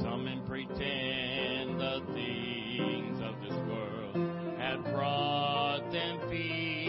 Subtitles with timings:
[0.00, 6.83] Some men pretend the things of this world have brought them peace.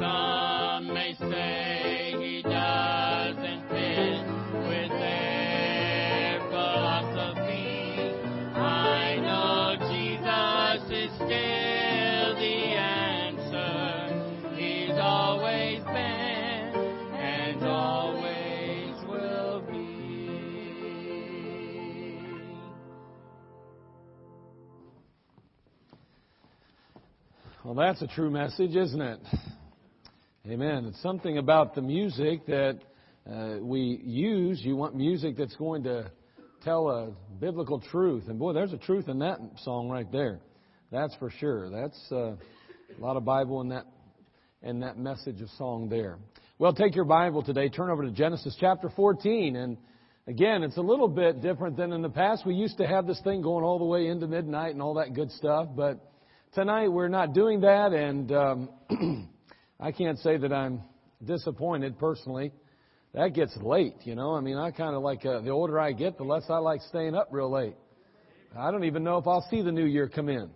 [0.00, 4.24] Some may say he doesn't fit
[4.66, 8.00] with their philosophy,
[8.56, 13.76] I know Jesus is still the answer.
[14.56, 16.72] He's always been
[17.14, 19.84] and always will be.
[27.62, 29.20] Well, that's a true message, isn't it?
[30.50, 30.86] Amen.
[30.86, 32.80] It's something about the music that
[33.24, 34.60] uh, we use.
[34.60, 36.10] You want music that's going to
[36.64, 38.24] tell a biblical truth.
[38.26, 40.40] And boy, there's a truth in that song right there.
[40.90, 41.70] That's for sure.
[41.70, 43.86] That's uh, a lot of Bible in that
[44.60, 46.18] in that message of song there.
[46.58, 49.76] Well, take your Bible today, turn over to Genesis chapter 14, and
[50.26, 52.44] again, it's a little bit different than in the past.
[52.44, 55.14] We used to have this thing going all the way into midnight and all that
[55.14, 56.00] good stuff, but
[56.54, 59.28] tonight we're not doing that, and um,
[59.82, 60.82] I can't say that I'm
[61.24, 62.52] disappointed personally.
[63.14, 64.34] That gets late, you know.
[64.34, 66.82] I mean, I kind of like uh, the older I get, the less I like
[66.82, 67.74] staying up real late.
[68.56, 70.50] I don't even know if I'll see the new year come in.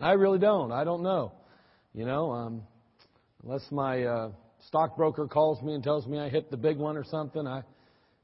[0.00, 0.72] I really don't.
[0.72, 1.32] I don't know.
[1.94, 2.62] You know, um,
[3.44, 4.30] unless my uh,
[4.66, 7.62] stockbroker calls me and tells me I hit the big one or something, I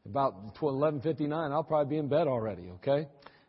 [0.05, 2.71] about 11:59, I'll probably be in bed already.
[2.77, 3.06] Okay.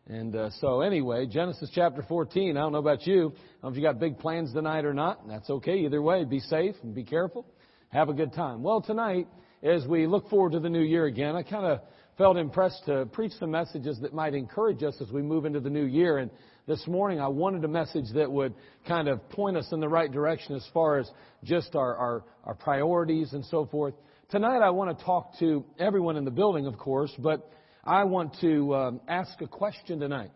[0.08, 2.58] And uh, so, anyway, Genesis chapter 14.
[2.58, 3.28] I don't know about you.
[3.28, 5.26] I don't know if you got big plans tonight or not.
[5.30, 5.78] That's okay.
[5.86, 7.46] Either way, be safe and be careful.
[7.88, 8.64] Have a good time.
[8.64, 9.28] Well, tonight,
[9.62, 11.80] as we look forward to the new year again, I kind of
[12.18, 15.70] felt impressed to preach some messages that might encourage us as we move into the
[15.70, 16.18] new year.
[16.18, 16.30] And
[16.68, 18.54] this morning, I wanted a message that would
[18.86, 21.10] kind of point us in the right direction as far as
[21.46, 23.94] just our, our, our priorities and so forth.
[24.30, 27.50] Tonight, I want to talk to everyone in the building, of course, but
[27.84, 30.32] I want to um, ask a question tonight.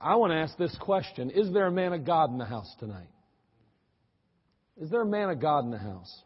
[0.00, 2.72] I want to ask this question Is there a man of God in the house
[2.78, 3.08] tonight?
[4.80, 6.22] Is there a man of God in the house?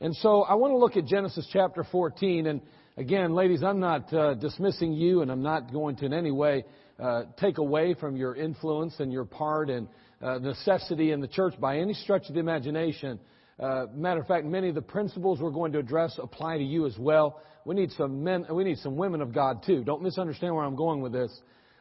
[0.00, 2.46] And so I want to look at Genesis chapter 14.
[2.48, 2.60] And
[2.96, 6.64] again, ladies, I'm not uh, dismissing you, and I'm not going to in any way
[6.98, 9.86] uh, take away from your influence and your part and
[10.20, 13.20] uh, necessity in the church by any stretch of the imagination.
[13.60, 16.86] Uh, matter of fact, many of the principles we're going to address apply to you
[16.86, 17.40] as well.
[17.64, 19.84] We need some men, we need some women of God too.
[19.84, 21.30] Don't misunderstand where I'm going with this.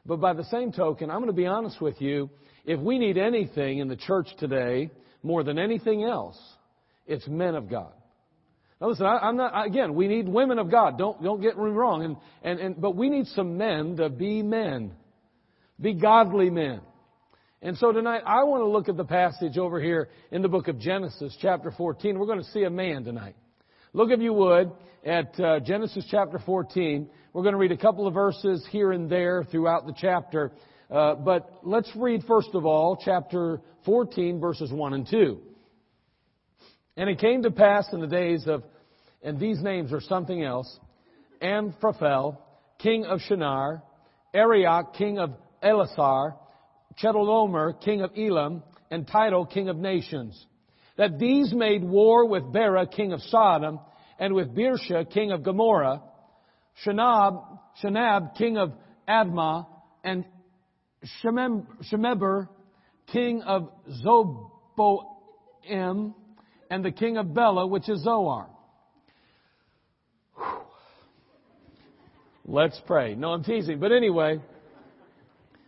[0.05, 2.29] But by the same token, I'm going to be honest with you.
[2.65, 4.91] If we need anything in the church today
[5.23, 6.39] more than anything else,
[7.07, 7.93] it's men of God.
[8.79, 10.97] Now listen, I, am not, again, we need women of God.
[10.97, 12.03] Don't, don't get me wrong.
[12.03, 14.93] And, and, and, but we need some men to be men.
[15.79, 16.81] Be godly men.
[17.63, 20.67] And so tonight, I want to look at the passage over here in the book
[20.67, 22.17] of Genesis, chapter 14.
[22.17, 23.35] We're going to see a man tonight.
[23.93, 24.71] Look, if you would,
[25.05, 27.07] at uh, Genesis chapter 14.
[27.33, 30.51] We're going to read a couple of verses here and there throughout the chapter.
[30.89, 35.39] Uh, but let's read, first of all, chapter 14, verses 1 and 2.
[36.97, 38.63] And it came to pass in the days of,
[39.23, 40.79] and these names are something else,
[41.41, 42.41] Amraphel,
[42.79, 43.83] king of Shinar,
[44.33, 45.33] Arioch, king of
[45.63, 46.35] Ellasar,
[47.01, 50.45] Chedorlaomer, king of Elam, and Tidal, king of nations.
[50.97, 53.79] That these made war with Bera, king of Sodom,
[54.19, 56.01] and with Birsha, king of Gomorrah,
[56.85, 58.73] Shanab, king of
[59.07, 59.67] Admah,
[60.03, 60.25] and
[61.23, 62.47] Shemem, Shemeber,
[63.11, 63.69] king of
[64.05, 65.03] Zoboim,
[66.69, 68.47] and the king of Bela, which is Zoar.
[70.35, 70.45] Whew.
[72.45, 73.15] Let's pray.
[73.15, 73.79] No, I'm teasing.
[73.79, 74.39] But anyway,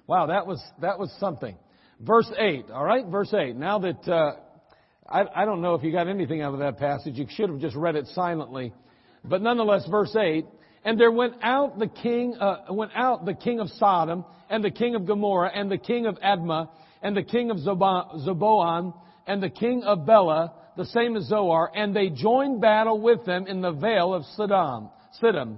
[0.08, 1.58] wow, that was, that was something.
[2.00, 3.06] Verse 8, all right?
[3.06, 3.56] Verse 8.
[3.56, 4.36] Now that, uh,
[5.08, 7.18] I, I don't know if you got anything out of that passage.
[7.18, 8.74] You should have just read it silently.
[9.24, 10.46] But nonetheless, verse 8,
[10.84, 14.72] and there went out the king, uh, went out the king of Sodom, and the
[14.72, 16.70] king of Gomorrah, and the king of Admah,
[17.02, 18.94] and the king of Zeboam,
[19.26, 23.48] and the king of Bela, the same as Zoar, and they joined battle with them
[23.48, 24.92] in the vale of Siddim.
[25.22, 25.58] Siddim.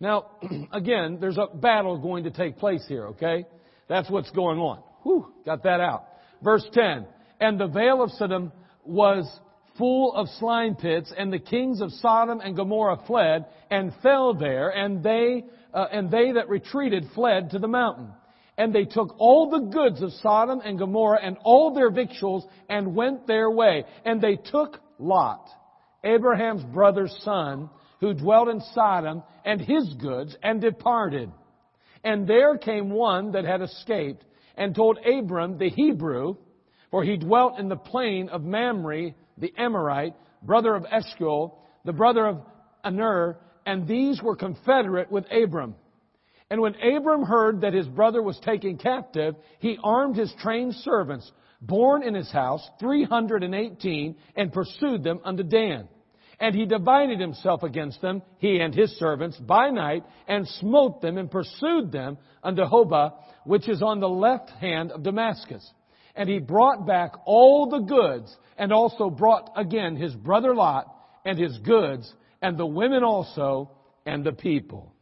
[0.00, 0.26] Now,
[0.72, 3.44] again, there's a battle going to take place here, okay?
[3.90, 4.84] That's what's going on.
[5.02, 6.04] Whew, got that out.
[6.44, 7.06] Verse 10.
[7.40, 8.52] And the vale of Siddim
[8.84, 9.28] was
[9.76, 14.68] full of slime pits, and the kings of Sodom and Gomorrah fled and fell there,
[14.68, 15.42] and they,
[15.74, 18.12] uh, and they that retreated fled to the mountain.
[18.56, 22.94] And they took all the goods of Sodom and Gomorrah and all their victuals and
[22.94, 23.84] went their way.
[24.04, 25.48] And they took Lot,
[26.04, 31.32] Abraham's brother's son, who dwelt in Sodom, and his goods, and departed.
[32.04, 34.24] And there came one that had escaped,
[34.56, 36.36] and told Abram the Hebrew,
[36.90, 42.26] for he dwelt in the plain of Mamre, the Amorite, brother of Eshcol, the brother
[42.26, 42.40] of
[42.84, 45.74] Aner, and these were confederate with Abram.
[46.50, 51.30] And when Abram heard that his brother was taken captive, he armed his trained servants,
[51.60, 55.88] born in his house, 318, and pursued them unto Dan.
[56.40, 61.18] And he divided himself against them, he and his servants, by night, and smote them
[61.18, 63.12] and pursued them unto Hobah,
[63.44, 65.70] which is on the left hand of Damascus.
[66.16, 70.86] And he brought back all the goods, and also brought again his brother Lot,
[71.26, 72.10] and his goods,
[72.40, 73.72] and the women also,
[74.06, 74.94] and the people.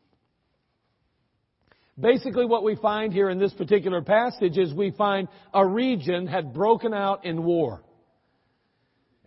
[1.98, 6.52] Basically what we find here in this particular passage is we find a region had
[6.52, 7.82] broken out in war.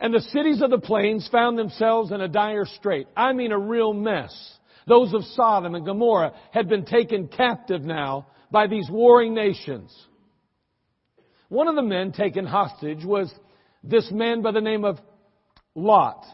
[0.02, 3.08] And the cities of the plains found themselves in a dire strait.
[3.16, 4.34] I mean a real mess.
[4.88, 9.96] Those of Sodom and Gomorrah had been taken captive now by these warring nations.
[11.50, 13.32] One of the men taken hostage was
[13.84, 14.98] this man by the name of
[15.76, 16.26] Lot.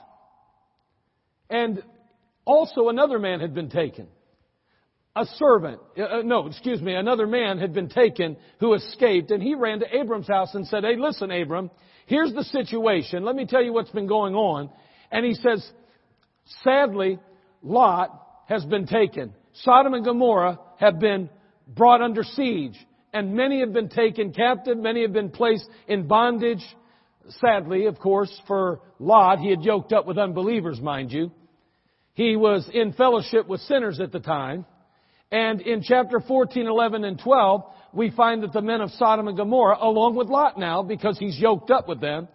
[1.50, 1.84] And
[2.46, 4.08] also another man had been taken
[5.18, 9.42] a servant, uh, uh, no, excuse me, another man had been taken who escaped and
[9.42, 11.72] he ran to Abram's house and said, hey, listen, Abram,
[12.06, 13.24] here's the situation.
[13.24, 14.70] Let me tell you what's been going on.
[15.12, 15.68] And he says,
[16.64, 17.20] sadly,
[17.62, 18.10] Lot
[18.48, 19.34] has been taken.
[19.54, 21.30] Sodom and Gomorrah have been
[21.68, 22.76] brought under siege
[23.14, 24.78] and many have been taken captive.
[24.78, 26.64] Many have been placed in bondage.
[27.42, 31.32] Sadly, of course, for Lot, he had yoked up with unbelievers, mind you.
[32.14, 34.66] He was in fellowship with sinners at the time.
[35.32, 39.36] And in chapter 14, 11, and 12, we find that the men of Sodom and
[39.36, 42.30] Gomorrah, along with Lot now, because he's yoked up with them,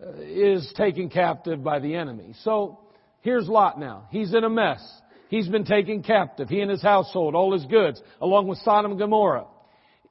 [0.00, 2.34] uh, is taken captive by the enemy.
[2.42, 2.80] So,
[3.20, 4.08] here's Lot now.
[4.10, 4.82] He's in a mess.
[5.28, 6.48] He's been taken captive.
[6.48, 9.46] He and his household, all his goods, along with Sodom and Gomorrah.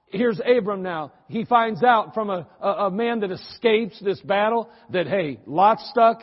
[0.07, 1.12] Here's Abram now.
[1.27, 5.88] He finds out from a, a, a man that escapes this battle that, hey, Lot's
[5.89, 6.22] stuck,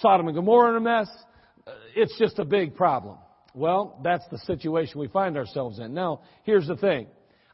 [0.00, 1.08] Sodom and Gomorrah in a mess.
[1.66, 3.18] Uh, it's just a big problem.
[3.56, 5.94] Well, that's the situation we find ourselves in.
[5.94, 7.06] Now, here's the thing.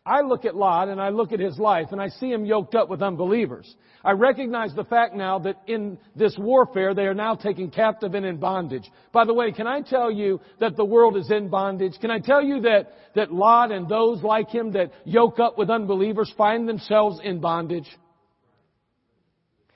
[0.05, 2.75] I look at Lot and I look at his life and I see him yoked
[2.75, 3.73] up with unbelievers.
[4.05, 8.27] I recognize the fact now that in this warfare they are now taken captive and
[8.27, 8.83] in bondage.
[9.13, 11.93] By the way, can I tell you that the world is in bondage?
[12.01, 15.71] Can I tell you that, that Lot and those like him that yoke up with
[15.71, 17.87] unbelievers find themselves in bondage?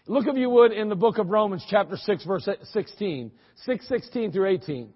[0.09, 3.31] Look if you would in the book of Romans chapter 6 verse 16.
[3.65, 4.93] 6, 16 through 18.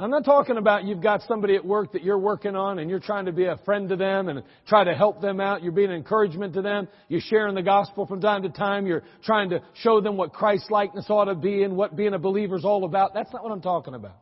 [0.00, 3.00] I'm not talking about you've got somebody at work that you're working on and you're
[3.00, 5.64] trying to be a friend to them and try to help them out.
[5.64, 6.86] You're being an encouragement to them.
[7.08, 8.86] You're sharing the gospel from time to time.
[8.86, 12.18] You're trying to show them what Christ likeness ought to be and what being a
[12.18, 13.12] believer is all about.
[13.12, 14.14] That's not what I'm talking about.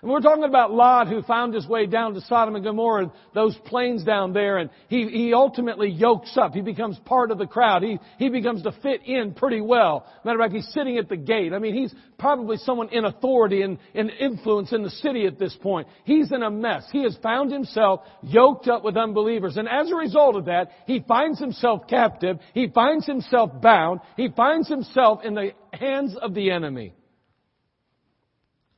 [0.00, 3.56] And we're talking about Lot who found his way down to Sodom and Gomorrah, those
[3.64, 6.52] plains down there, and he, he ultimately yokes up.
[6.52, 7.82] He becomes part of the crowd.
[7.82, 10.06] He, he becomes to fit in pretty well.
[10.24, 11.52] Matter of fact, he's sitting at the gate.
[11.52, 15.56] I mean, he's probably someone in authority and, and influence in the city at this
[15.60, 15.88] point.
[16.04, 16.84] He's in a mess.
[16.92, 19.56] He has found himself yoked up with unbelievers.
[19.56, 22.38] And as a result of that, he finds himself captive.
[22.54, 23.98] He finds himself bound.
[24.16, 26.94] He finds himself in the hands of the enemy.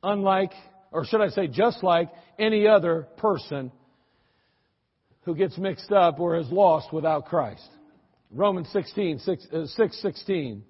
[0.01, 0.53] Unlike
[0.91, 3.71] or should I say just like any other person
[5.23, 7.67] who gets mixed up or is lost without Christ.
[8.31, 10.63] Romans 16, 6, uh, 6 16.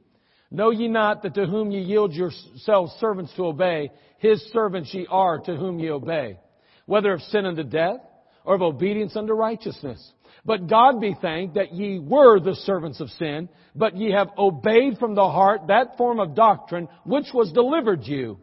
[0.54, 5.08] Know ye not that to whom ye yield yourselves servants to obey, his servants ye
[5.10, 6.38] are to whom ye obey,
[6.86, 8.02] whether of sin unto death
[8.44, 10.12] or of obedience unto righteousness.
[10.44, 14.98] But God be thanked that ye were the servants of sin, but ye have obeyed
[14.98, 18.38] from the heart that form of doctrine which was delivered you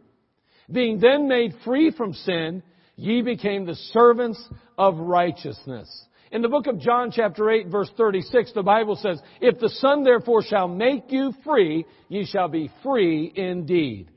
[0.71, 2.63] being then made free from sin,
[2.95, 4.41] ye became the servants
[4.77, 5.89] of righteousness.
[6.31, 10.03] In the book of John chapter 8 verse 36, the Bible says, If the Son
[10.03, 14.11] therefore shall make you free, ye shall be free indeed.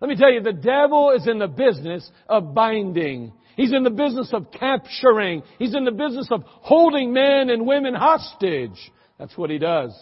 [0.00, 3.32] Let me tell you, the devil is in the business of binding.
[3.56, 5.42] He's in the business of capturing.
[5.58, 8.78] He's in the business of holding men and women hostage.
[9.18, 9.98] That's what he does.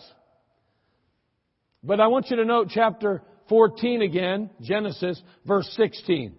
[1.84, 6.34] But I want you to note chapter 14 again, Genesis, verse 16.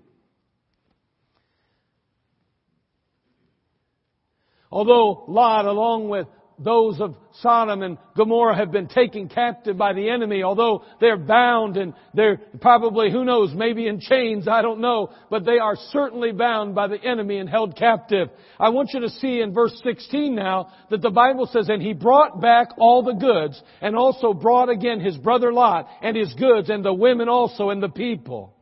[4.71, 10.09] Although Lot, along with those of Sodom and Gomorrah have been taken captive by the
[10.09, 15.09] enemy, although they're bound and they're probably, who knows, maybe in chains, I don't know,
[15.29, 18.29] but they are certainly bound by the enemy and held captive.
[18.59, 21.93] I want you to see in verse 16 now that the Bible says, and he
[21.93, 26.69] brought back all the goods and also brought again his brother Lot and his goods
[26.69, 28.55] and the women also and the people.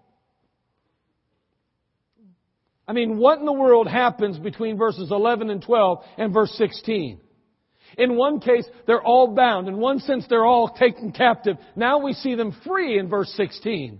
[2.87, 7.21] I mean, what in the world happens between verses 11 and 12 and verse 16?
[7.97, 9.67] In one case, they're all bound.
[9.67, 11.57] In one sense, they're all taken captive.
[11.75, 13.99] Now we see them free in verse 16.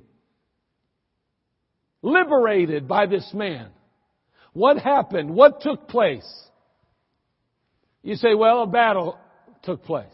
[2.02, 3.70] Liberated by this man.
[4.54, 5.34] What happened?
[5.34, 6.28] What took place?
[8.04, 9.18] You say, well, a battle
[9.64, 10.06] took place.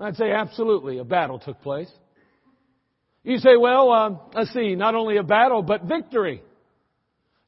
[0.00, 1.90] I'd say absolutely, a battle took place.
[3.24, 6.42] You say, well, um, let's see, not only a battle, but victory.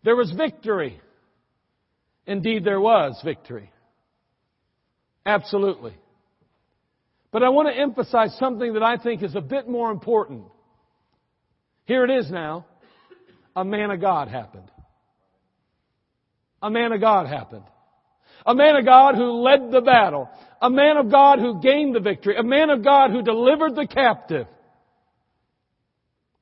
[0.02, 1.00] There was victory.
[2.26, 3.70] Indeed, there was victory.
[5.24, 5.94] Absolutely.
[7.32, 10.44] But I want to emphasize something that I think is a bit more important.
[11.84, 12.66] Here it is now.
[13.54, 14.70] A man of God happened.
[16.62, 17.64] A man of God happened.
[18.46, 20.28] A man of God who led the battle.
[20.60, 22.36] A man of God who gained the victory.
[22.36, 24.46] A man of God who delivered the captive.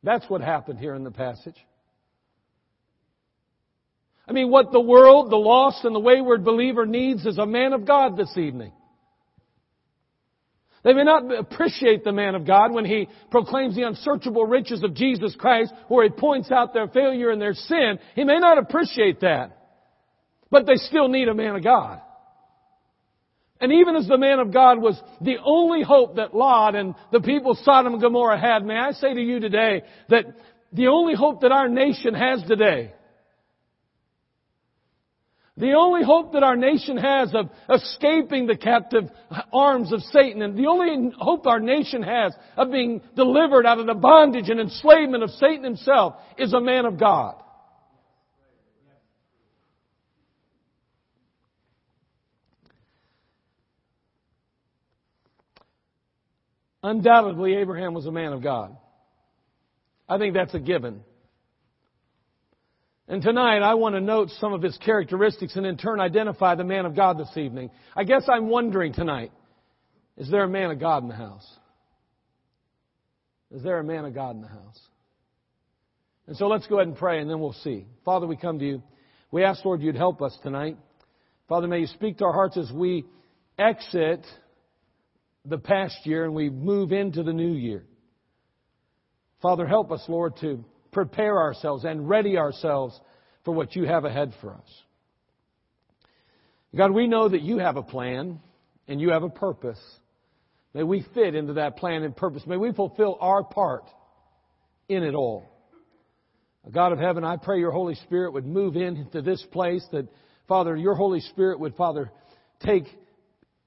[0.02, 1.56] That's what happened here in the passage.
[4.28, 7.72] I mean, what the world, the lost and the wayward believer needs is a man
[7.72, 8.72] of God this evening.
[10.84, 14.94] They may not appreciate the man of God when he proclaims the unsearchable riches of
[14.94, 17.98] Jesus Christ, or he points out their failure and their sin.
[18.14, 19.56] He may not appreciate that.
[20.50, 22.00] But they still need a man of God.
[23.60, 27.20] And even as the man of God was the only hope that Lot and the
[27.20, 30.26] people of Sodom and Gomorrah had, may I say to you today that
[30.72, 32.92] the only hope that our nation has today
[35.58, 39.10] the only hope that our nation has of escaping the captive
[39.52, 43.86] arms of Satan and the only hope our nation has of being delivered out of
[43.86, 47.42] the bondage and enslavement of Satan himself is a man of God.
[56.84, 58.76] Undoubtedly, Abraham was a man of God.
[60.08, 61.02] I think that's a given.
[63.10, 66.64] And tonight I want to note some of his characteristics and in turn identify the
[66.64, 67.70] man of God this evening.
[67.96, 69.32] I guess I'm wondering tonight,
[70.18, 71.46] is there a man of God in the house?
[73.50, 74.78] Is there a man of God in the house?
[76.26, 77.86] And so let's go ahead and pray and then we'll see.
[78.04, 78.82] Father, we come to you.
[79.30, 80.76] We ask, Lord, you'd help us tonight.
[81.48, 83.06] Father, may you speak to our hearts as we
[83.58, 84.26] exit
[85.46, 87.84] the past year and we move into the new year.
[89.40, 92.98] Father, help us, Lord, to prepare ourselves and ready ourselves
[93.44, 94.82] for what you have ahead for us.
[96.76, 98.40] God, we know that you have a plan
[98.86, 99.80] and you have a purpose.
[100.74, 102.42] May we fit into that plan and purpose.
[102.46, 103.84] May we fulfill our part
[104.88, 105.48] in it all.
[106.70, 110.06] God of heaven, I pray your Holy Spirit would move into this place, that,
[110.46, 112.10] Father, your Holy Spirit would, Father,
[112.60, 112.84] take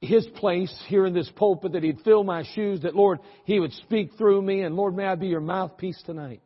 [0.02, 3.74] his place here in this pulpit, that he'd fill my shoes, that, Lord, he would
[3.74, 6.42] speak through me, and Lord, may I be your mouthpiece tonight.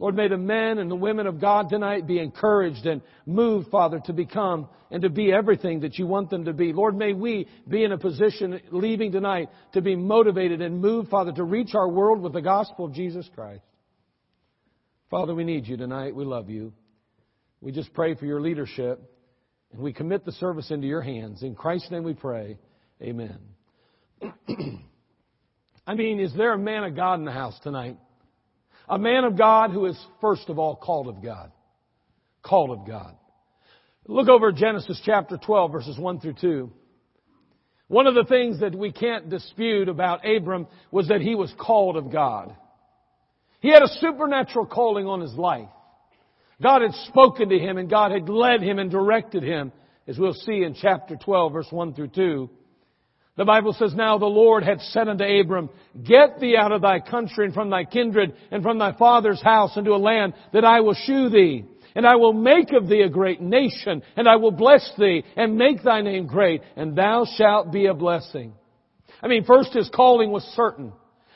[0.00, 4.00] Lord, may the men and the women of God tonight be encouraged and moved, Father,
[4.06, 6.72] to become and to be everything that you want them to be.
[6.72, 11.32] Lord, may we be in a position leaving tonight to be motivated and moved, Father,
[11.32, 13.62] to reach our world with the gospel of Jesus Christ.
[15.10, 16.16] Father, we need you tonight.
[16.16, 16.72] We love you.
[17.60, 19.02] We just pray for your leadership
[19.70, 21.42] and we commit the service into your hands.
[21.42, 22.56] In Christ's name we pray.
[23.02, 23.38] Amen.
[25.86, 27.98] I mean, is there a man of God in the house tonight?
[28.90, 31.52] A man of God who is first of all called of God.
[32.42, 33.14] Called of God.
[34.08, 36.72] Look over Genesis chapter 12 verses 1 through 2.
[37.86, 41.96] One of the things that we can't dispute about Abram was that he was called
[41.96, 42.54] of God.
[43.60, 45.68] He had a supernatural calling on his life.
[46.60, 49.72] God had spoken to him and God had led him and directed him,
[50.08, 52.50] as we'll see in chapter 12 verse 1 through 2.
[53.40, 55.70] The Bible says, Now the Lord had said unto Abram,
[56.04, 59.78] Get thee out of thy country and from thy kindred and from thy father's house
[59.78, 61.64] into a land that I will shew thee.
[61.94, 65.56] and I will make of thee a great nation, and I will bless thee, and
[65.56, 68.52] make thy name great, and thou shalt be a blessing.
[69.22, 70.92] I mean, first his calling was certain.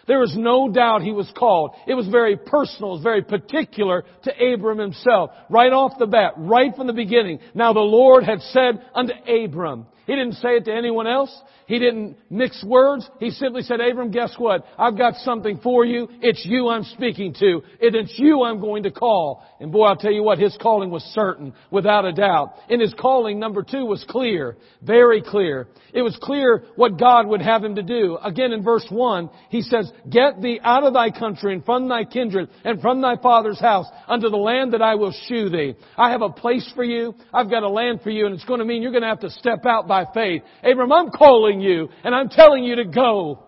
[0.07, 1.71] There was no doubt he was called.
[1.87, 5.31] It was very personal, it was very particular to Abram himself.
[5.49, 7.39] Right off the bat, right from the beginning.
[7.55, 11.35] Now the Lord had said unto Abram, he didn't say it to anyone else.
[11.67, 13.09] He didn't mix words.
[13.21, 14.67] He simply said, Abram, guess what?
[14.79, 16.09] I've got something for you.
[16.21, 17.63] It's you I'm speaking to.
[17.81, 19.43] And it's you I'm going to call.
[19.61, 22.55] And boy, I'll tell you what, his calling was certain, without a doubt.
[22.69, 24.57] And his calling, number two, was clear.
[24.83, 25.69] Very clear.
[25.95, 28.19] It was clear what God would have him to do.
[28.23, 32.05] Again, in verse one, he says, Get thee out of thy country and from thy
[32.05, 35.77] kindred and from thy father's house unto the land that I will shew thee.
[35.97, 37.15] I have a place for you.
[37.33, 39.21] I've got a land for you and it's going to mean you're going to have
[39.21, 40.43] to step out by faith.
[40.65, 43.45] Abram, I'm calling you and I'm telling you to go.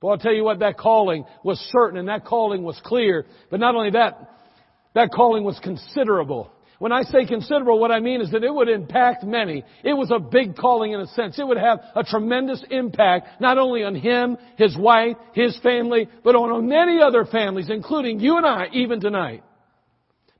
[0.00, 3.26] Well, I'll tell you what, that calling was certain and that calling was clear.
[3.50, 4.30] But not only that,
[4.94, 6.52] that calling was considerable.
[6.78, 9.64] When I say considerable, what I mean is that it would impact many.
[9.84, 11.38] It was a big calling in a sense.
[11.38, 16.34] It would have a tremendous impact, not only on him, his wife, his family, but
[16.34, 19.44] on many other families, including you and I, even tonight.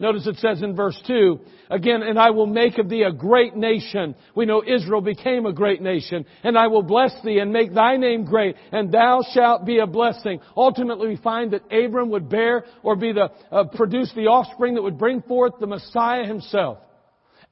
[0.03, 1.39] Notice it says in verse 2,
[1.71, 4.17] again, and I will make of thee a great nation.
[4.35, 6.27] We know Israel became a great nation.
[6.43, 9.87] And I will bless thee and make thy name great, and thou shalt be a
[9.87, 10.41] blessing.
[10.57, 14.83] Ultimately, we find that Abram would bear or be the, uh, produce the offspring that
[14.83, 16.79] would bring forth the Messiah himself.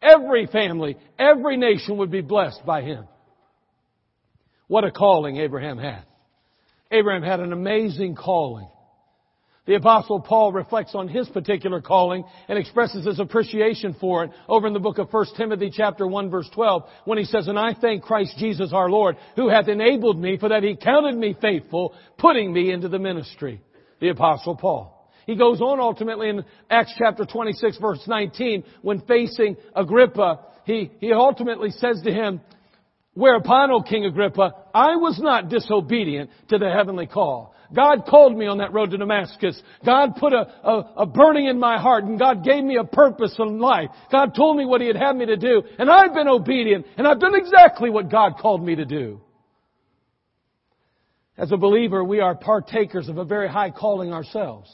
[0.02, 3.06] Every family, every nation would be blessed by him.
[4.66, 6.02] What a calling Abraham had.
[6.90, 8.68] Abraham had an amazing calling.
[9.70, 14.66] The apostle Paul reflects on his particular calling and expresses his appreciation for it over
[14.66, 17.74] in the book of 1 Timothy chapter 1 verse 12 when he says, And I
[17.80, 21.94] thank Christ Jesus our Lord who hath enabled me for that he counted me faithful,
[22.18, 23.62] putting me into the ministry.
[24.00, 25.08] The apostle Paul.
[25.24, 31.12] He goes on ultimately in Acts chapter 26 verse 19 when facing Agrippa, he, he
[31.12, 32.40] ultimately says to him,
[33.14, 37.54] Whereupon, O King Agrippa, I was not disobedient to the heavenly call.
[37.74, 39.60] God called me on that road to Damascus.
[39.84, 43.34] God put a, a, a, burning in my heart and God gave me a purpose
[43.38, 43.90] in life.
[44.10, 47.06] God told me what He had had me to do and I've been obedient and
[47.06, 49.20] I've done exactly what God called me to do.
[51.36, 54.70] As a believer, we are partakers of a very high calling ourselves.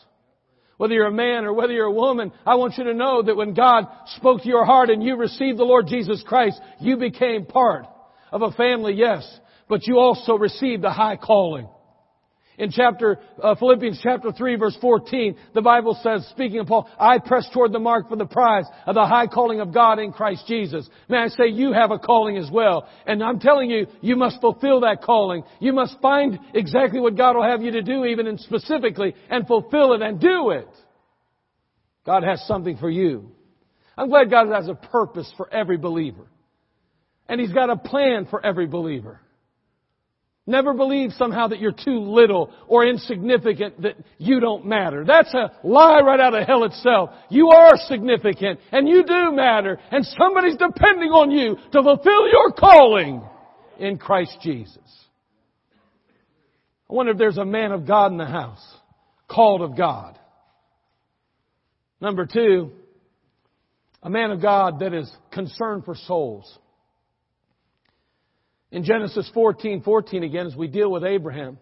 [0.78, 3.36] Whether you're a man or whether you're a woman, I want you to know that
[3.36, 3.84] when God
[4.16, 7.86] spoke to your heart and you received the Lord Jesus Christ, you became part
[8.32, 9.26] of a family, yes,
[9.68, 11.68] but you also received a high calling.
[12.58, 17.18] In chapter, uh, Philippians chapter 3 verse 14, the Bible says, speaking of Paul, I
[17.18, 20.44] press toward the mark for the prize of the high calling of God in Christ
[20.46, 20.88] Jesus.
[21.08, 22.88] May I say you have a calling as well.
[23.06, 25.42] And I'm telling you, you must fulfill that calling.
[25.60, 29.46] You must find exactly what God will have you to do even and specifically and
[29.46, 30.68] fulfill it and do it.
[32.06, 33.32] God has something for you.
[33.98, 36.26] I'm glad God has a purpose for every believer.
[37.28, 39.20] And He's got a plan for every believer.
[40.48, 45.04] Never believe somehow that you're too little or insignificant, that you don't matter.
[45.04, 47.10] That's a lie right out of hell itself.
[47.30, 52.52] You are significant and you do matter and somebody's depending on you to fulfill your
[52.52, 53.22] calling
[53.80, 54.78] in Christ Jesus.
[56.88, 58.64] I wonder if there's a man of God in the house,
[59.28, 60.16] called of God.
[62.00, 62.70] Number two,
[64.00, 66.56] a man of God that is concerned for souls.
[68.76, 71.56] In Genesis 14, 14 again, as we deal with Abraham,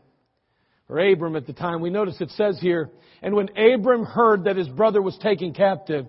[0.89, 2.91] or Abram at the time, we notice it says here,
[3.23, 6.07] and when Abram heard that his brother was taken captive,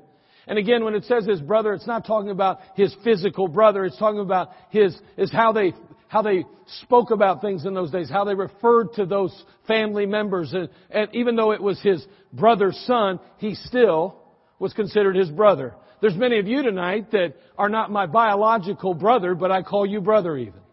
[0.47, 3.99] and again, when it says his brother, it's not talking about his physical brother, it's
[3.99, 5.73] talking about his, is how they,
[6.07, 6.43] how they
[6.81, 9.31] spoke about things in those days, how they referred to those
[9.67, 10.53] family members.
[10.53, 14.23] And, and even though it was his brother's son, he still
[14.57, 15.75] was considered his brother.
[16.01, 20.01] There's many of you tonight that are not my biological brother, but I call you
[20.01, 20.64] brother even.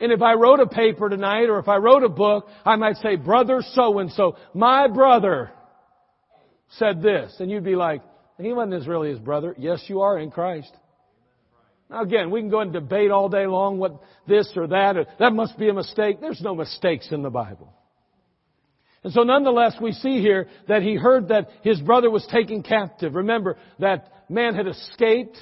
[0.00, 2.96] And if I wrote a paper tonight or if I wrote a book, I might
[2.96, 5.50] say, brother so and so, my brother
[6.78, 7.34] said this.
[7.38, 8.00] And you'd be like,
[8.38, 9.54] he wasn't really his brother.
[9.58, 10.72] Yes, you are in Christ.
[11.90, 15.06] Now again, we can go and debate all day long what this or that, or
[15.18, 16.20] that must be a mistake.
[16.20, 17.72] There's no mistakes in the Bible.
[19.02, 23.14] And so nonetheless, we see here that he heard that his brother was taken captive.
[23.14, 25.36] Remember, that man had escaped.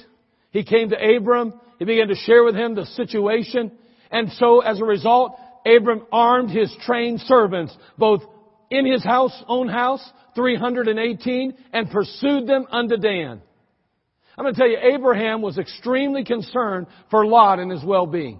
[0.51, 1.53] He came to Abram.
[1.77, 3.71] He began to share with him the situation.
[4.11, 8.21] And so as a result, Abram armed his trained servants, both
[8.69, 10.03] in his house, own house,
[10.35, 13.41] 318, and pursued them unto Dan.
[14.37, 18.39] I'm going to tell you, Abraham was extremely concerned for Lot and his well-being.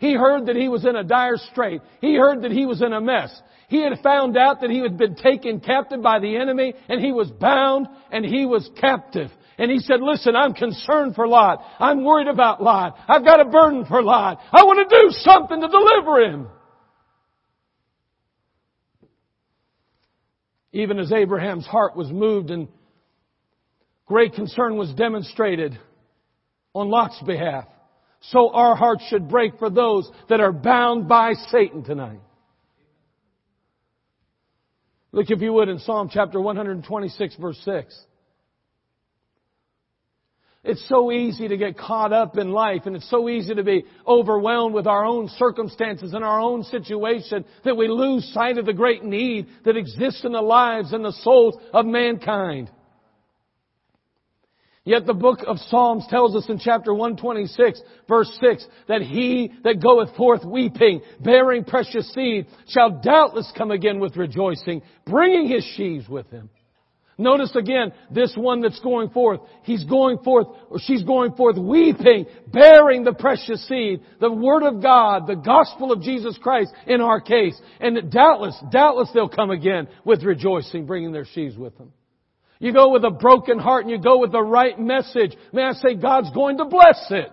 [0.00, 1.80] He heard that he was in a dire strait.
[2.00, 3.32] He heard that he was in a mess.
[3.68, 7.12] He had found out that he had been taken captive by the enemy and he
[7.12, 9.30] was bound and he was captive.
[9.62, 11.62] And he said, listen, I'm concerned for Lot.
[11.78, 12.96] I'm worried about Lot.
[13.06, 14.40] I've got a burden for Lot.
[14.50, 16.48] I want to do something to deliver him.
[20.72, 22.66] Even as Abraham's heart was moved and
[24.04, 25.78] great concern was demonstrated
[26.74, 27.66] on Lot's behalf,
[28.32, 32.18] so our hearts should break for those that are bound by Satan tonight.
[35.12, 37.96] Look, if you would, in Psalm chapter 126, verse 6.
[40.64, 43.84] It's so easy to get caught up in life and it's so easy to be
[44.06, 48.72] overwhelmed with our own circumstances and our own situation that we lose sight of the
[48.72, 52.70] great need that exists in the lives and the souls of mankind.
[54.84, 59.82] Yet the book of Psalms tells us in chapter 126 verse 6 that he that
[59.82, 66.08] goeth forth weeping, bearing precious seed, shall doubtless come again with rejoicing, bringing his sheaves
[66.08, 66.50] with him.
[67.22, 72.26] Notice again, this one that's going forth, he's going forth, or she's going forth weeping,
[72.48, 77.20] bearing the precious seed, the Word of God, the gospel of Jesus Christ in our
[77.20, 77.58] case.
[77.80, 81.92] And doubtless, doubtless they'll come again with rejoicing, bringing their sheaves with them.
[82.58, 85.36] You go with a broken heart and you go with the right message.
[85.52, 87.32] May I say God's going to bless it.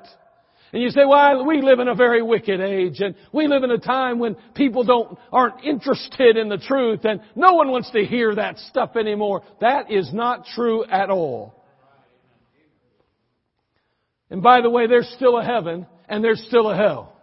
[0.72, 3.72] And you say, well, we live in a very wicked age and we live in
[3.72, 8.06] a time when people don't, aren't interested in the truth and no one wants to
[8.06, 9.42] hear that stuff anymore.
[9.62, 11.56] That is not true at all.
[14.30, 17.16] And by the way, there's still a heaven and there's still a hell.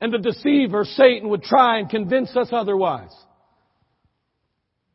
[0.00, 3.12] And the deceiver, Satan, would try and convince us otherwise.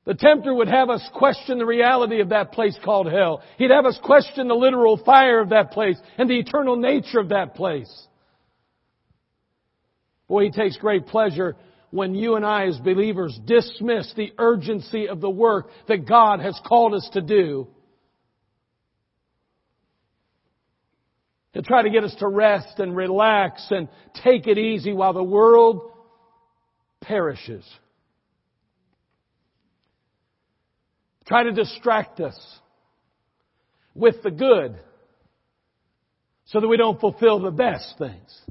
[0.08, 3.44] The tempter would have us question the reality of that place called hell.
[3.58, 7.30] He'd have us question the literal fire of that place and the eternal nature of
[7.30, 7.92] that place.
[10.30, 11.58] Boy, he takes great pleasure
[11.92, 16.58] when you and I as believers dismiss the urgency of the work that God has
[16.66, 17.68] called us to do.
[21.54, 23.90] To try to get us to rest and relax and
[24.24, 25.92] take it easy while the world
[27.02, 27.66] perishes.
[31.28, 32.40] Try to distract us
[33.94, 34.78] with the good
[36.46, 38.42] so that we don't fulfill the best things.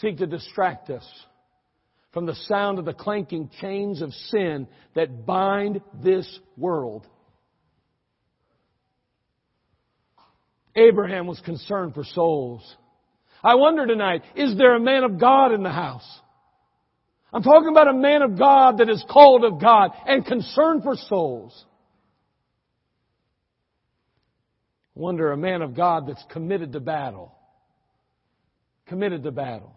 [0.00, 1.06] Seek to distract us
[2.12, 7.06] from the sound of the clanking chains of sin that bind this world.
[10.74, 12.76] Abraham was concerned for souls.
[13.42, 16.08] I wonder tonight, is there a man of God in the house?
[17.34, 20.94] I'm talking about a man of God that is called of God and concerned for
[20.94, 21.64] souls.
[24.94, 27.34] Wonder a man of God that's committed to battle.
[28.86, 29.74] Committed to battle.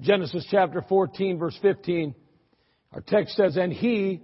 [0.00, 2.14] Genesis chapter 14 verse 15,
[2.92, 4.22] our text says, And he,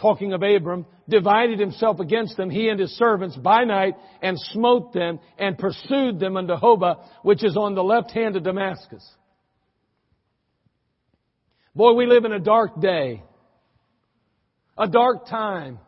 [0.00, 4.92] talking of Abram, divided himself against them, he and his servants, by night, and smote
[4.92, 9.04] them, and pursued them unto Hobah, which is on the left hand of Damascus.
[11.74, 13.22] Boy, we live in a dark day.
[14.76, 15.78] A dark time.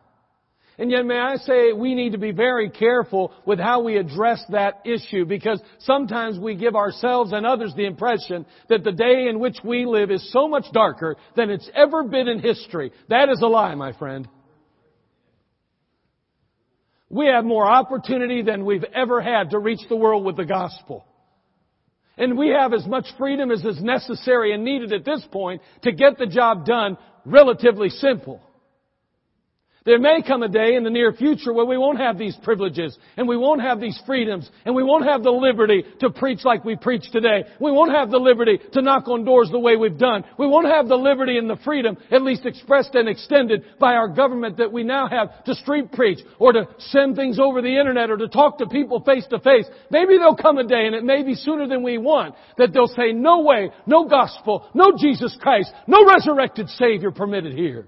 [0.77, 4.43] And yet, may I say, we need to be very careful with how we address
[4.49, 9.39] that issue because sometimes we give ourselves and others the impression that the day in
[9.39, 12.91] which we live is so much darker than it's ever been in history.
[13.07, 14.27] That is a lie, my friend.
[17.09, 21.05] We have more opportunity than we've ever had to reach the world with the gospel.
[22.17, 25.91] And we have as much freedom as is necessary and needed at this point to
[25.91, 28.41] get the job done relatively simple.
[29.85, 32.97] There may come a day in the near future where we won't have these privileges
[33.17, 36.65] and we won't have these freedoms and we won't have the liberty to preach like
[36.65, 37.43] we preach today.
[37.59, 40.23] We won't have the liberty to knock on doors the way we've done.
[40.39, 44.07] We won't have the liberty and the freedom, at least expressed and extended by our
[44.07, 48.09] government that we now have to street preach or to send things over the internet
[48.09, 49.67] or to talk to people face to face.
[49.91, 52.87] Maybe there'll come a day and it may be sooner than we want that they'll
[52.87, 57.85] say no way, no gospel, no Jesus Christ, no resurrected Savior permitted here.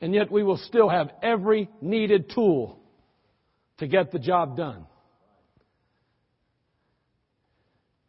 [0.00, 2.80] And yet we will still have every needed tool
[3.78, 4.86] to get the job done.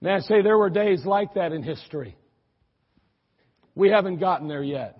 [0.02, 2.16] May I say there were days like that in history.
[3.76, 5.00] We haven't gotten there yet.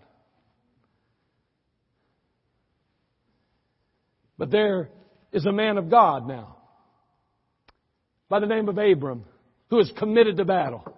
[4.38, 4.90] But there
[5.32, 6.58] is a man of God now
[8.28, 9.26] by the name of Abram
[9.70, 10.98] who is committed to battle.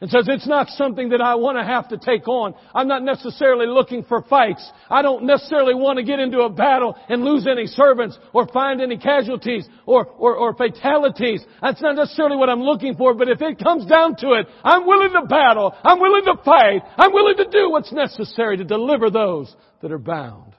[0.00, 2.54] And says, it's not something that I want to have to take on.
[2.74, 4.66] I'm not necessarily looking for fights.
[4.88, 8.80] I don't necessarily want to get into a battle and lose any servants or find
[8.80, 11.44] any casualties or, or, or fatalities.
[11.60, 14.86] That's not necessarily what I'm looking for, but if it comes down to it, I'm
[14.86, 15.76] willing to battle.
[15.84, 16.80] I'm willing to fight.
[16.96, 20.54] I'm willing to do what's necessary to deliver those that are bound.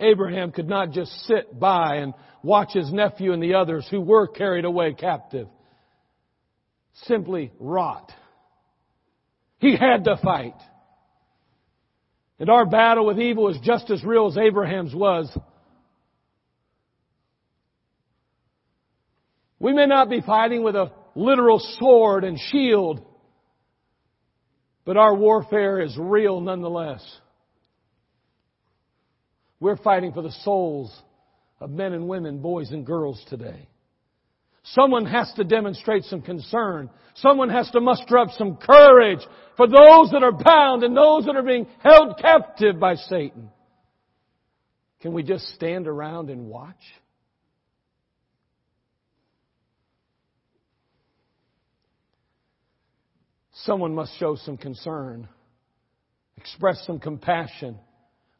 [0.00, 4.28] Abraham could not just sit by and watch his nephew and the others who were
[4.28, 5.48] carried away captive
[7.06, 8.10] simply rot.
[9.58, 10.54] He had to fight.
[12.38, 15.36] And our battle with evil is just as real as Abraham's was.
[19.58, 23.04] We may not be fighting with a literal sword and shield,
[24.84, 27.04] but our warfare is real nonetheless.
[29.58, 30.96] We're fighting for the souls
[31.60, 33.68] of men and women, boys and girls today.
[34.72, 36.90] Someone has to demonstrate some concern.
[37.14, 39.20] Someone has to muster up some courage
[39.56, 43.50] for those that are bound and those that are being held captive by Satan.
[45.00, 46.76] Can we just stand around and watch?
[53.64, 55.28] Someone must show some concern,
[56.36, 57.78] express some compassion,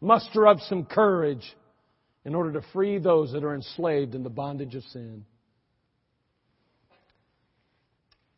[0.00, 1.44] muster up some courage
[2.24, 5.24] in order to free those that are enslaved in the bondage of sin.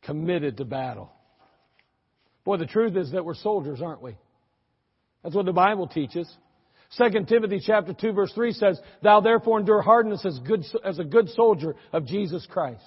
[0.02, 1.10] Committed to battle.
[2.44, 4.16] Boy, the truth is that we're soldiers, aren't we?
[5.22, 6.30] That's what the Bible teaches.
[6.98, 11.04] 2 Timothy chapter 2 verse 3 says, Thou therefore endure hardness as, good, as a
[11.04, 12.82] good soldier of Jesus Christ.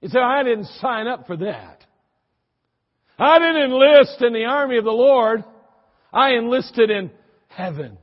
[0.00, 1.84] You say, I didn't sign up for that.
[3.18, 5.44] I didn't enlist in the army of the Lord.
[6.12, 7.12] I enlisted in
[7.46, 7.98] heaven.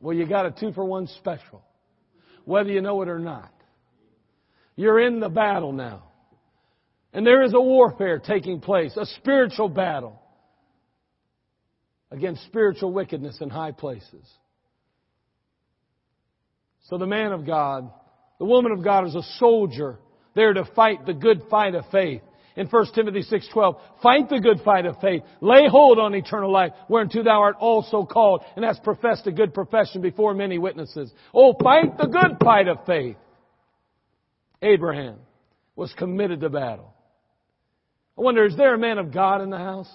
[0.00, 1.62] Well, you got a two for one special.
[2.44, 3.52] Whether you know it or not.
[4.78, 6.04] You're in the battle now.
[7.12, 10.22] And there is a warfare taking place, a spiritual battle
[12.12, 14.24] against spiritual wickedness in high places.
[16.84, 17.90] So the man of God,
[18.38, 19.98] the woman of God is a soldier
[20.36, 22.22] there to fight the good fight of faith.
[22.54, 26.72] In 1 Timothy 6:12, fight the good fight of faith, lay hold on eternal life,
[26.88, 31.12] whereunto thou art also called, and hast professed a good profession before many witnesses.
[31.34, 33.16] Oh, fight the good fight of faith.
[34.62, 35.18] Abraham
[35.76, 36.94] was committed to battle.
[38.16, 39.90] I wonder, is there a man of God in the house?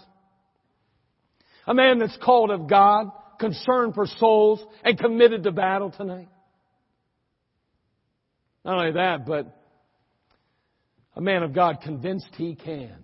[1.68, 6.30] A man that's called of God, concerned for souls, and committed to battle tonight?
[8.64, 9.54] Not only that, but
[11.16, 13.04] a man of God convinced he can.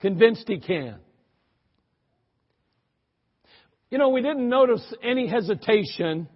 [0.00, 0.96] Convinced he can.
[3.90, 6.28] You know, we didn't notice any hesitation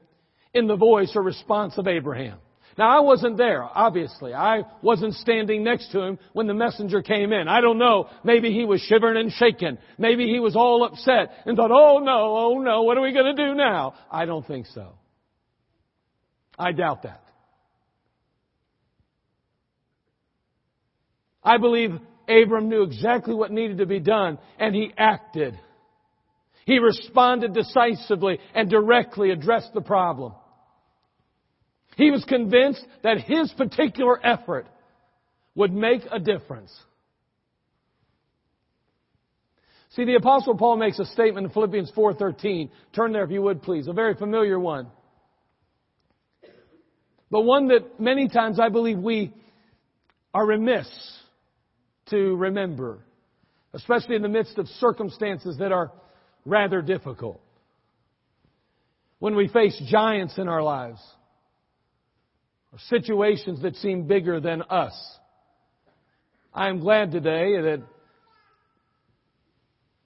[0.55, 2.39] in the voice or response of Abraham.
[2.79, 4.33] Now I wasn't there, obviously.
[4.33, 7.49] I wasn't standing next to him when the messenger came in.
[7.49, 8.09] I don't know.
[8.25, 9.79] Maybe he was shivering and shaking.
[9.99, 13.35] Maybe he was all upset and thought, oh no, oh no, what are we going
[13.37, 13.95] to do now?
[14.11, 14.93] I don't think so.
[16.59, 17.23] I doubt that.
[21.43, 21.93] I believe
[22.29, 25.59] Abram knew exactly what needed to be done and he acted.
[26.67, 30.35] He responded decisively and directly addressed the problem.
[32.01, 34.67] He was convinced that his particular effort
[35.55, 36.75] would make a difference.
[39.91, 42.71] See, the apostle Paul makes a statement in Philippians 4:13.
[42.95, 44.91] Turn there if you would please, a very familiar one.
[47.31, 49.35] But one that many times I believe we
[50.33, 50.89] are remiss
[52.07, 53.05] to remember,
[53.75, 55.93] especially in the midst of circumstances that are
[56.47, 57.43] rather difficult.
[59.19, 60.99] When we face giants in our lives,
[62.73, 64.95] or situations that seem bigger than us.
[66.53, 67.83] I am glad today that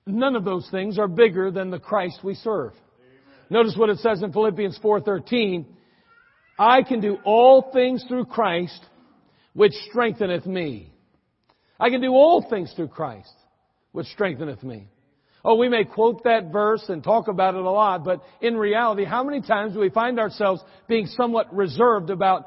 [0.07, 2.73] none of those things are bigger than the Christ we serve.
[2.73, 3.23] Amen.
[3.51, 5.67] Notice what it says in Philippians 4:13,
[6.59, 8.85] I can do all things through Christ
[9.55, 10.93] which strengtheneth me.
[11.79, 13.35] I can do all things through Christ
[13.93, 14.89] which strengtheneth me.
[15.45, 19.05] Oh, we may quote that verse and talk about it a lot, but in reality,
[19.05, 22.47] how many times do we find ourselves being somewhat reserved about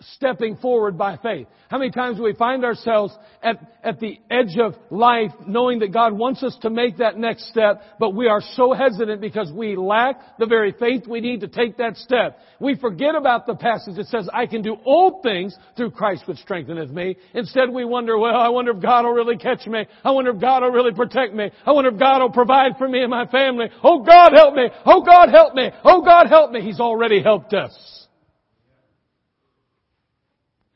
[0.00, 1.48] stepping forward by faith.
[1.68, 5.92] How many times do we find ourselves at, at the edge of life knowing that
[5.92, 9.74] God wants us to make that next step, but we are so hesitant because we
[9.74, 12.38] lack the very faith we need to take that step.
[12.60, 16.38] We forget about the passage that says, I can do all things through Christ which
[16.38, 17.16] strengtheneth me.
[17.34, 19.84] Instead we wonder, well, I wonder if God will really catch me.
[20.04, 21.50] I wonder if God will really protect me.
[21.66, 23.66] I wonder if God will provide for me and my family.
[23.82, 24.68] Oh God help me!
[24.86, 25.70] Oh God help me!
[25.84, 26.60] Oh God help me!
[26.60, 28.06] He's already helped us.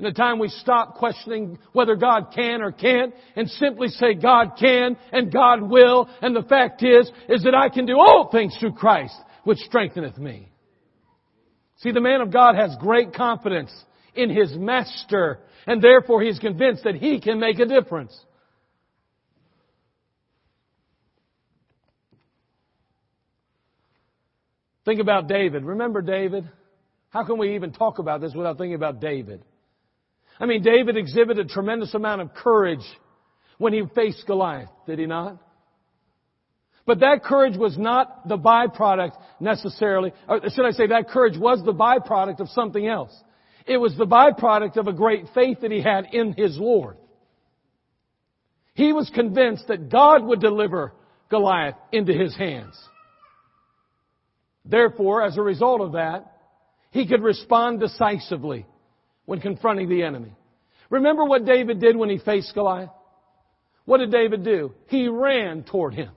[0.02, 4.54] In a time we stop questioning whether God can or can't and simply say God
[4.58, 6.08] can and God will.
[6.20, 10.18] And the fact is, is that I can do all things through Christ, which strengtheneth
[10.18, 10.50] me.
[11.76, 13.72] See, the man of God has great confidence
[14.16, 15.38] in his master
[15.68, 18.12] and therefore he is convinced that he can make a difference.
[24.84, 25.64] Think about David.
[25.64, 26.50] Remember David?
[27.10, 29.44] How can we even talk about this without thinking about David?
[30.40, 32.84] I mean, David exhibited a tremendous amount of courage
[33.58, 35.38] when he faced Goliath, did he not?
[36.84, 41.62] But that courage was not the byproduct necessarily, or should I say that courage was
[41.64, 43.12] the byproduct of something else.
[43.66, 46.96] It was the byproduct of a great faith that he had in his Lord.
[48.74, 50.92] He was convinced that God would deliver
[51.28, 52.76] Goliath into his hands.
[54.64, 56.32] Therefore, as a result of that,
[56.90, 58.66] he could respond decisively
[59.24, 60.32] when confronting the enemy.
[60.90, 62.90] Remember what David did when he faced Goliath?
[63.84, 64.74] What did David do?
[64.88, 66.10] He ran toward him.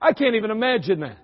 [0.00, 1.18] I can't even imagine that.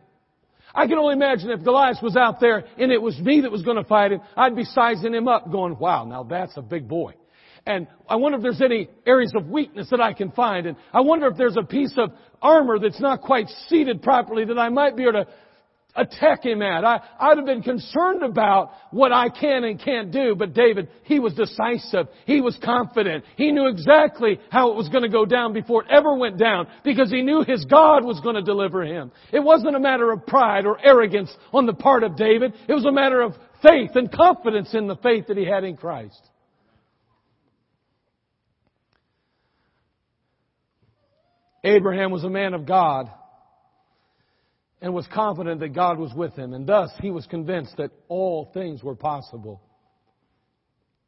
[0.75, 3.63] I can only imagine if Goliath was out there and it was me that was
[3.63, 6.87] going to fight him, I'd be sizing him up going, wow, now that's a big
[6.87, 7.15] boy.
[7.67, 10.67] And I wonder if there's any areas of weakness that I can find.
[10.67, 14.59] And I wonder if there's a piece of armor that's not quite seated properly that
[14.59, 15.27] I might be able to
[15.99, 16.85] attack him at.
[16.85, 21.19] I, I'd have been concerned about what I can and can't do, but David, he
[21.19, 22.09] was decisive.
[22.25, 23.25] He was confident.
[23.37, 26.69] He knew exactly how it was going to go down before it ever went down
[26.85, 29.13] because he knew his God was going to deliver him.
[29.33, 32.55] It wasn't a matter of pride or arrogance on the part of David.
[32.69, 33.35] It was a matter of
[33.67, 36.21] faith and confidence in the faith that he had in Christ.
[41.65, 43.11] Abraham was a man of God
[44.81, 48.51] and was confident that God was with him, and thus he was convinced that all
[48.55, 49.61] things were possible.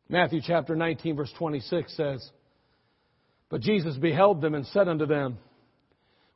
[0.09, 2.31] Matthew chapter 19 verse 26 says,
[3.49, 5.39] But Jesus beheld them and said unto them,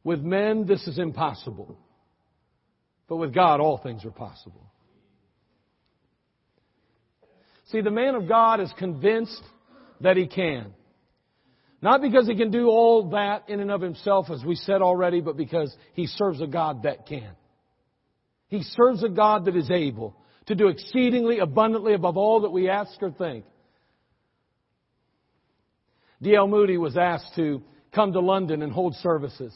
[0.05, 1.77] With men this is impossible,
[3.09, 4.71] but with God all things are possible.
[7.67, 9.43] See, the man of God is convinced
[10.01, 10.73] that he can.
[11.85, 15.21] Not because he can do all that in and of himself, as we said already,
[15.21, 17.33] but because he serves a God that can.
[18.49, 20.17] He serves a God that is able
[20.47, 23.45] to do exceedingly abundantly above all that we ask or think.
[26.23, 26.49] D.L.
[26.49, 27.61] Moody was asked to
[27.95, 29.55] come to London and hold services.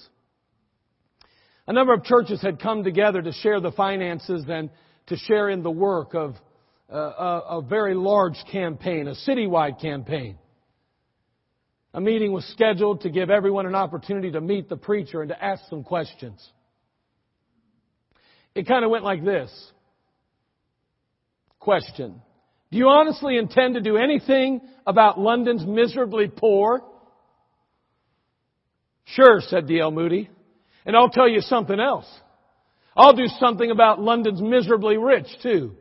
[1.67, 4.69] A number of churches had come together to share the finances and
[5.07, 6.35] to share in the work of
[6.93, 10.37] uh, a, a very large campaign, a citywide campaign.
[11.95, 15.45] A meeting was scheduled to give everyone an opportunity to meet the preacher and to
[15.45, 16.47] ask some questions.
[18.55, 19.51] It kind of went like this.
[21.59, 22.21] Question.
[22.71, 26.83] Do you honestly intend to do anything about London's miserably poor?
[29.05, 29.91] Sure, said D.L.
[29.91, 30.29] Moody.
[30.85, 32.07] And I'll tell you something else.
[32.97, 35.77] I'll do something about London's miserably rich, too.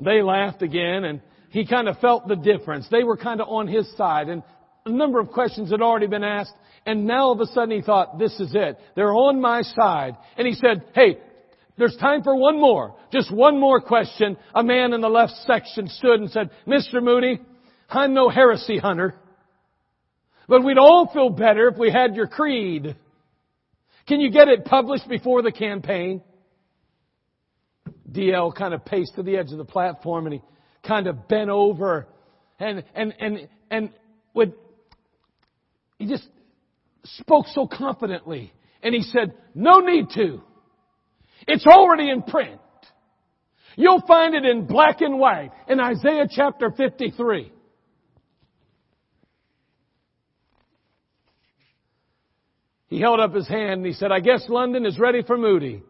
[0.00, 1.20] They laughed again and
[1.50, 2.86] he kind of felt the difference.
[2.90, 4.42] They were kind of on his side and
[4.84, 6.54] a number of questions had already been asked
[6.86, 8.78] and now all of a sudden he thought, this is it.
[8.94, 10.16] They're on my side.
[10.36, 11.18] And he said, hey,
[11.76, 12.94] there's time for one more.
[13.12, 14.36] Just one more question.
[14.54, 17.02] A man in the left section stood and said, Mr.
[17.02, 17.40] Moody,
[17.90, 19.14] I'm no heresy hunter,
[20.48, 22.96] but we'd all feel better if we had your creed.
[24.06, 26.22] Can you get it published before the campaign?
[28.10, 30.42] DL kind of paced to the edge of the platform and he
[30.88, 32.08] kind of bent over
[32.58, 33.90] and, and, and, and
[34.34, 34.54] would,
[35.98, 36.26] he just
[37.04, 38.52] spoke so confidently.
[38.82, 40.40] And he said, no need to.
[41.46, 42.60] It's already in print.
[43.76, 47.52] You'll find it in black and white in Isaiah chapter 53.
[52.88, 55.82] He held up his hand and he said, I guess London is ready for Moody.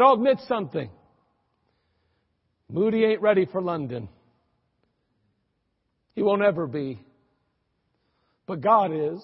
[0.00, 0.88] But I'll admit something.
[2.70, 4.08] Moody ain't ready for London.
[6.14, 7.04] He won't ever be.
[8.46, 9.22] But God is.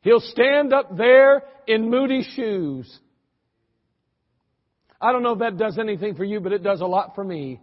[0.00, 2.90] He'll stand up there in Moody's shoes.
[4.98, 7.22] I don't know if that does anything for you, but it does a lot for
[7.22, 7.60] me.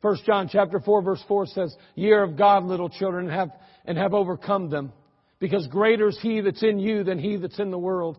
[0.00, 3.50] First John chapter 4 verse 4 says, Year of God, little children, have,
[3.84, 4.94] and have overcome them
[5.40, 8.18] because greater is He that's in you than He that's in the world.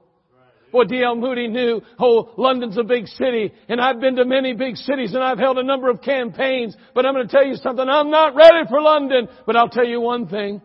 [0.73, 1.15] Well, D.L.
[1.15, 5.21] Moody knew, oh, London's a big city, and I've been to many big cities, and
[5.21, 8.35] I've held a number of campaigns, but I'm going to tell you something, I'm not
[8.35, 10.61] ready for London, but I'll tell you one thing.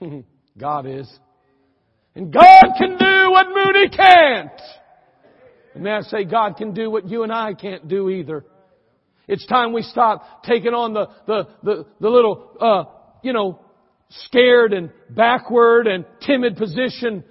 [0.58, 1.12] God is.
[2.14, 4.60] And God can do what Moody can't.
[5.74, 8.44] And may I say, God can do what you and I can't do either.
[9.26, 12.84] It's time we stop taking on the, the, the, the little, uh,
[13.22, 13.60] you know,
[14.26, 17.24] scared and backward and timid position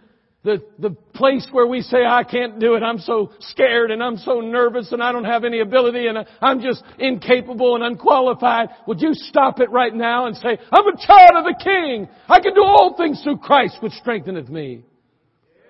[0.44, 4.18] the, the place where we say, I can't do it, I'm so scared and I'm
[4.18, 8.70] so nervous and I don't have any ability and I'm just incapable and unqualified.
[8.88, 12.10] Would you stop it right now and say, I'm a child of the King.
[12.28, 14.84] I can do all things through Christ which strengtheneth me.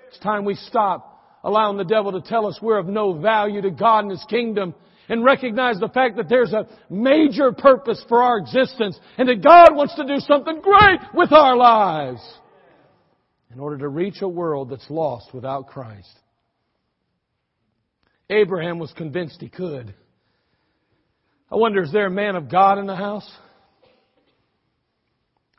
[0.07, 3.71] It's time we stop allowing the devil to tell us we're of no value to
[3.71, 4.73] God and His kingdom
[5.11, 9.75] and recognize the fact that there's a major purpose for our existence and that God
[9.75, 12.21] wants to do something great with our lives
[13.53, 16.07] in order to reach a world that's lost without Christ.
[18.29, 19.93] Abraham was convinced he could.
[21.51, 23.29] I wonder, is there a man of God in the house?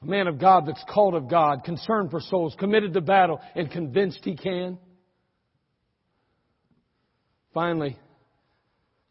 [0.01, 3.71] A man of God that's called of God, concerned for souls, committed to battle, and
[3.71, 4.79] convinced he can?
[7.53, 7.99] Finally,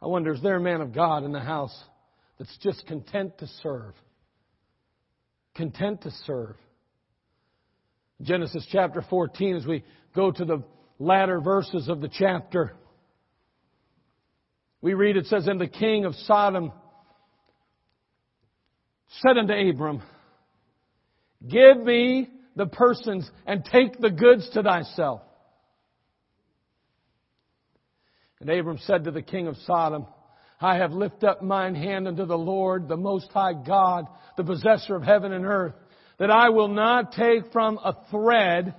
[0.02, 1.78] I wonder, is there a man of God in the house
[2.40, 3.94] that's just content to serve?
[5.56, 6.56] Content to serve.
[8.22, 9.84] Genesis chapter 14, as we
[10.16, 10.64] go to the
[10.98, 12.74] latter verses of the chapter,
[14.82, 16.72] we read it says, And the king of Sodom
[19.22, 20.02] said unto Abram,
[21.48, 25.22] Give me the persons and take the goods to thyself.
[28.42, 30.08] And Abram said to the king of Sodom,
[30.60, 34.96] I have lifted up mine hand unto the Lord, the Most High God, the possessor
[34.96, 35.76] of heaven and earth,
[36.18, 38.74] that I will not take from a thread,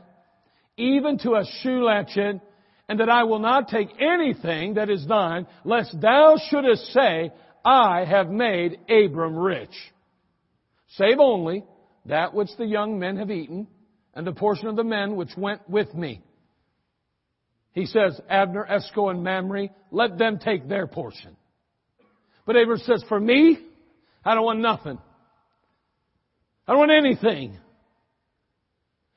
[0.77, 2.41] even to a shoe latchet,
[2.89, 7.31] and that I will not take anything that is thine, lest thou shouldest say,
[7.65, 9.75] I have made Abram rich.
[10.97, 11.65] Save only
[12.07, 13.69] that which the young men have eaten,
[14.13, 16.21] and the portion of the men which went with me.
[17.73, 21.37] He says, Abner, Eshcol, and Mamre, let them take their portion.
[22.47, 23.59] But Abram says, for me,
[24.25, 24.99] I don't want nothing.
[26.66, 27.59] I don't want anything.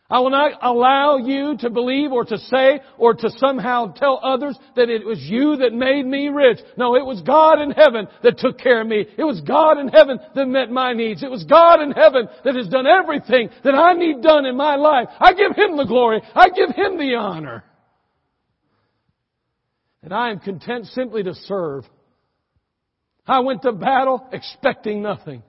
[0.07, 4.55] I will not allow you to believe or to say or to somehow tell others
[4.75, 6.59] that it was you that made me rich.
[6.77, 9.05] No, it was God in heaven that took care of me.
[9.17, 11.23] It was God in heaven that met my needs.
[11.23, 14.75] It was God in heaven that has done everything that I need done in my
[14.75, 15.07] life.
[15.19, 16.21] I give Him the glory.
[16.35, 17.63] I give Him the honor.
[20.05, 21.83] And I am content simply to serve.
[23.25, 25.41] I went to battle expecting nothing.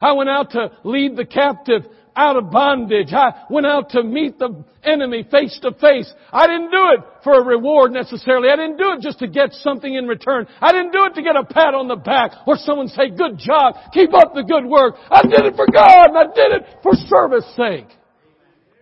[0.00, 1.82] I went out to lead the captive
[2.16, 3.12] out of bondage.
[3.12, 6.10] I went out to meet the enemy face to face.
[6.32, 8.48] I didn't do it for a reward necessarily.
[8.48, 10.46] I didn't do it just to get something in return.
[10.62, 13.36] I didn't do it to get a pat on the back or someone say, good
[13.36, 14.94] job, keep up the good work.
[15.10, 17.88] I did it for God and I did it for service sake.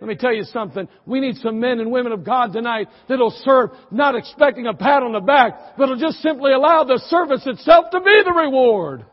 [0.01, 0.89] Let me tell you something.
[1.05, 5.03] We need some men and women of God tonight that'll serve not expecting a pat
[5.03, 9.05] on the back, but will just simply allow the service itself to be the reward.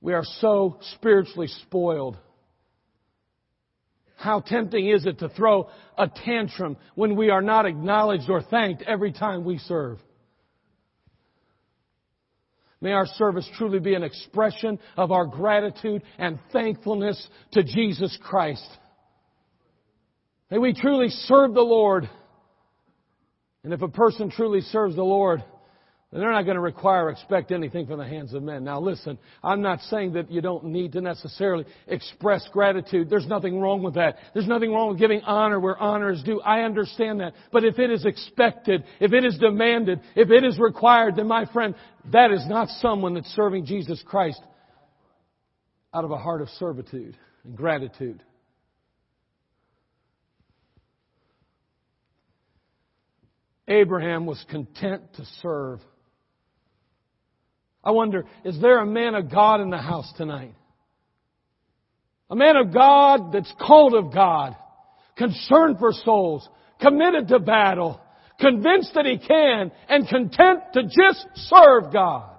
[0.00, 2.18] We are so spiritually spoiled.
[4.16, 8.82] How tempting is it to throw a tantrum when we are not acknowledged or thanked
[8.82, 9.98] every time we serve?
[12.84, 18.68] May our service truly be an expression of our gratitude and thankfulness to Jesus Christ.
[20.50, 22.10] May we truly serve the Lord.
[23.62, 25.42] And if a person truly serves the Lord,
[26.22, 28.62] they're not going to require or expect anything from the hands of men.
[28.62, 33.10] Now listen, I'm not saying that you don't need to necessarily express gratitude.
[33.10, 34.18] There's nothing wrong with that.
[34.32, 36.40] There's nothing wrong with giving honor where honor is due.
[36.40, 37.32] I understand that.
[37.50, 41.46] But if it is expected, if it is demanded, if it is required, then my
[41.46, 41.74] friend,
[42.12, 44.40] that is not someone that's serving Jesus Christ
[45.92, 48.22] out of a heart of servitude and gratitude.
[53.66, 55.80] Abraham was content to serve.
[57.84, 60.54] I wonder, is there a man of God in the house tonight?
[62.30, 64.56] A man of God that's called of God,
[65.16, 66.48] concerned for souls,
[66.80, 68.00] committed to battle,
[68.40, 72.30] convinced that he can, and content to just serve God.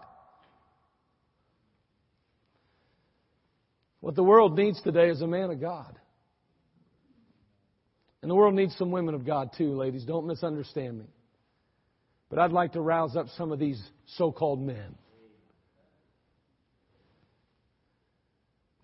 [4.00, 5.98] What the world needs today is a man of God.
[8.22, 10.04] And the world needs some women of God too, ladies.
[10.04, 11.06] Don't misunderstand me.
[12.30, 13.82] But I'd like to rouse up some of these
[14.18, 14.96] so called men.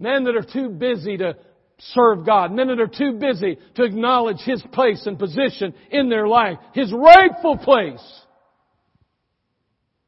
[0.01, 1.37] Men that are too busy to
[1.77, 2.51] serve God.
[2.51, 6.57] Men that are too busy to acknowledge His place and position in their life.
[6.73, 8.03] His rightful place.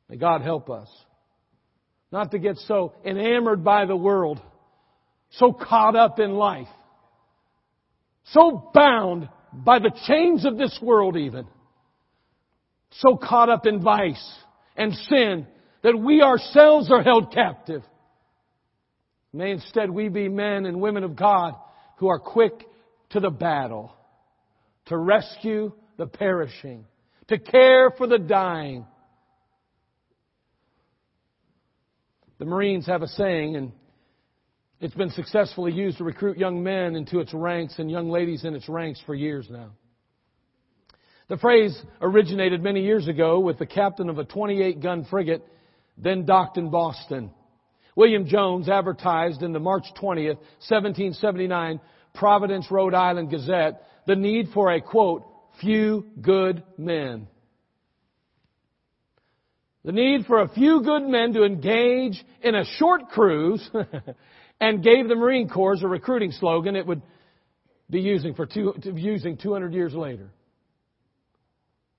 [0.09, 0.89] May God help us.
[2.11, 4.41] Not to get so enamored by the world.
[5.31, 6.67] so caught up in life,
[8.25, 11.47] so bound by the chains of this world even,
[12.91, 14.33] so caught up in vice
[14.75, 15.47] and sin
[15.83, 17.81] that we ourselves are held captive.
[19.33, 21.55] May instead we be men and women of God
[21.97, 22.53] who are quick
[23.09, 23.95] to the battle,
[24.85, 26.85] to rescue the perishing,
[27.27, 28.85] to care for the dying.
[32.37, 33.71] The Marines have a saying, and
[34.79, 38.53] it's been successfully used to recruit young men into its ranks and young ladies in
[38.53, 39.71] its ranks for years now.
[41.29, 45.41] The phrase originated many years ago with the captain of a 28 gun frigate
[45.97, 47.31] then docked in Boston.
[47.95, 50.37] William Jones advertised in the March 20th,
[50.67, 51.79] 1779
[52.13, 55.23] Providence, Rhode Island Gazette the need for a quote,
[55.61, 57.27] few good men.
[59.85, 63.69] The need for a few good men to engage in a short cruise
[64.61, 67.01] and gave the Marine Corps a recruiting slogan it would
[67.89, 70.29] be using for two, using 200 years later.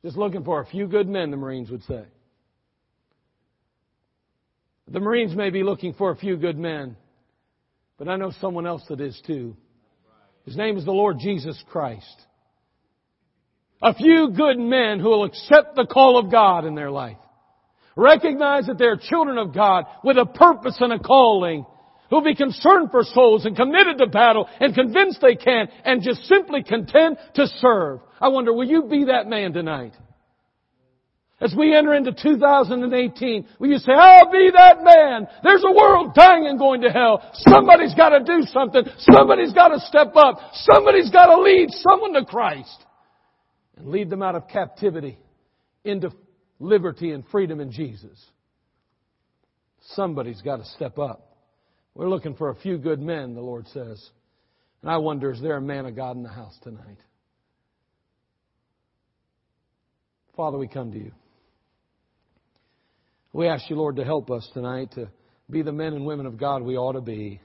[0.03, 2.05] Just looking for a few good men, the Marines would say.
[4.89, 6.97] The Marines may be looking for a few good men,
[7.99, 9.57] but I know someone else that is too.
[10.45, 12.23] His name is the Lord Jesus Christ.
[13.83, 17.17] A few good men who will accept the call of God in their life.
[17.97, 21.65] Recognize that they're children of God with a purpose and a calling
[22.11, 26.25] who'll be concerned for souls and committed to battle and convinced they can and just
[26.25, 28.01] simply content to serve.
[28.21, 29.93] I wonder, will you be that man tonight?
[31.41, 35.27] As we enter into 2018, will you say, I'll be that man.
[35.43, 37.29] There's a world dying and going to hell.
[37.35, 38.85] Somebody's got to do something.
[38.99, 40.39] Somebody's got to step up.
[40.53, 42.85] Somebody's got to lead someone to Christ
[43.77, 45.19] and lead them out of captivity
[45.85, 46.13] into
[46.61, 48.25] liberty and freedom in Jesus.
[49.89, 51.37] Somebody's got to step up.
[51.95, 54.11] We're looking for a few good men, the Lord says.
[54.83, 56.99] And I wonder, is there a man of God in the house tonight?
[60.37, 61.13] Father, we come to you.
[63.35, 65.09] We ask you, Lord, to help us tonight to
[65.51, 67.41] be the men and women of God we ought to be.